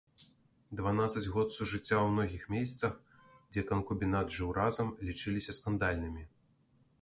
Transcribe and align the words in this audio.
Дванаццаць 0.77 1.29
год 1.33 1.47
сужыцця 1.57 1.81
ў 1.81 2.15
многіх 2.15 2.47
месцах, 2.55 2.95
дзе 3.51 3.65
канкубінат 3.73 4.27
жыў 4.39 4.49
разам, 4.59 4.87
лічыліся 5.11 5.51
скандальнымі. 5.59 6.27